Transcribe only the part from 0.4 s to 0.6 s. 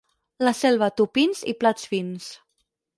La